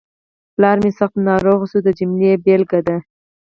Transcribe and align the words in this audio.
پلار 0.55 0.77
مې 0.83 0.91
سخت 0.99 1.15
ناروغ 1.29 1.59
شو 1.71 1.79
د 1.83 1.89
جملې 1.99 2.31
بېلګه 2.45 2.79
ده. 2.87 2.97